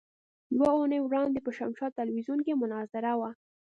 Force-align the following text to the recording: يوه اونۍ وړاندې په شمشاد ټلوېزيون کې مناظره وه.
يوه 0.55 0.69
اونۍ 0.77 0.99
وړاندې 1.03 1.39
په 1.45 1.51
شمشاد 1.57 1.91
ټلوېزيون 1.97 2.39
کې 2.45 2.59
مناظره 2.61 3.13
وه. 3.19 3.29